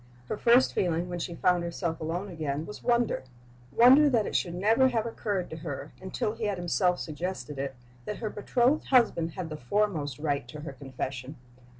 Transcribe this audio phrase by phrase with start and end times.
[0.29, 3.23] Her first feeling, when she found herself alone again, was wonder
[3.71, 7.75] wonder that it should never have occurred to her, until he had himself suggested it,
[8.05, 11.35] that her betrothed husband had the foremost right to her confession.